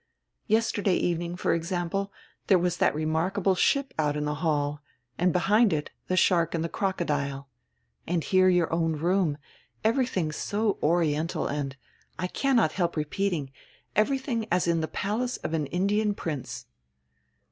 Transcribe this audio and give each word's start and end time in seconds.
Yesterday 0.47 0.95
evening, 0.95 1.35
for 1.35 1.53
example, 1.53 2.11
there 2.47 2.57
was 2.57 2.77
that 2.77 2.95
remarkable 2.95 3.53
ship 3.53 3.93
out 3.99 4.17
in 4.17 4.25
the 4.25 4.33
hall, 4.41 4.81
and 5.19 5.31
behind 5.31 5.71
it 5.71 5.91
tire 6.09 6.15
shark 6.17 6.55
and 6.55 6.63
dre 6.63 6.71
crocodile. 6.71 7.47
And 8.07 8.23
here 8.23 8.49
your 8.49 8.73
own 8.73 8.97
roonr. 8.97 9.37
Everydiing 9.85 10.33
so 10.33 10.79
oriental 10.81 11.45
and, 11.45 11.75
I 12.17 12.25
cannot 12.25 12.71
help 12.71 12.95
repeating, 12.95 13.51
everydring 13.95 14.47
as 14.51 14.67
in 14.67 14.81
the 14.81 14.87
palace 14.87 15.37
of 15.37 15.53
an 15.53 15.67
Indian 15.67 16.15
prince." 16.15 16.65